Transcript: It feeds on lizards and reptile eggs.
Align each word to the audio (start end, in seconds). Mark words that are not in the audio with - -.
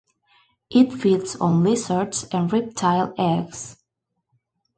It 0.71 0.91
feeds 0.91 1.35
on 1.35 1.61
lizards 1.63 2.23
and 2.31 2.51
reptile 2.51 3.13
eggs. 3.19 3.77